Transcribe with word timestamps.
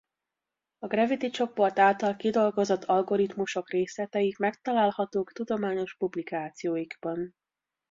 A 0.79 0.87
Gravity 0.87 1.29
csoport 1.29 1.79
által 1.79 2.15
kidolgozott 2.15 2.83
algoritmusok 2.83 3.69
részletei 3.69 4.35
megtalálhatók 4.39 5.31
tudományos 5.31 5.95
publikációikban. 5.97 7.35